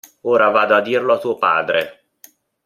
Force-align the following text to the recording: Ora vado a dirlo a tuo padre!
Ora 0.33 0.49
vado 0.55 0.73
a 0.77 0.85
dirlo 0.87 1.11
a 1.13 1.19
tuo 1.23 1.35
padre! 1.45 1.81